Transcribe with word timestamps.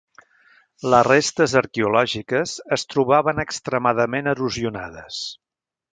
Les 0.93 1.03
restes 1.07 1.53
arqueològiques 1.61 2.55
es 2.79 2.85
trobaven 2.95 3.45
extremadament 3.47 4.33
erosionades. 4.33 5.25